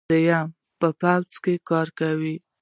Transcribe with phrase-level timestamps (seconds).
[0.09, 0.47] دریم
[0.79, 2.35] په پوځ کې کار کول دي.